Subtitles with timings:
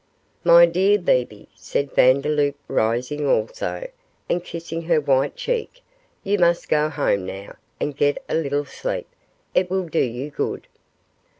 [0.43, 3.87] 'My dear Bebe,' said Vandeloup, rising also,
[4.27, 5.83] and kissing her white cheek,
[6.23, 9.07] 'you must go home now, and get a little sleep;
[9.53, 10.65] it will do you good.